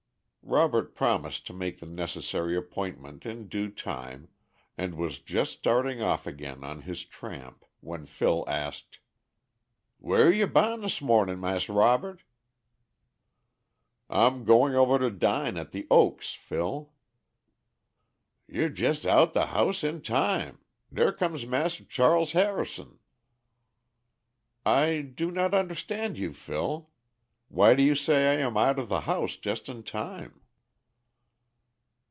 [0.43, 4.27] Robert promised to make the necessary appointment in due time,
[4.77, 8.99] and was just starting off again on his tramp, when Phil asked:
[9.99, 12.23] "Whare ye boun' dis mornin', Mas' Robert?"
[14.09, 16.91] "I'm going over to dine at The Oaks, Phil."
[18.47, 20.57] "Yer jest out de house in time.
[20.91, 22.99] Dar comes Mas' Charles Harrison."
[24.65, 26.89] "I do not understand you, Phil.
[27.47, 30.37] Why do you say I am out of the house just in time?"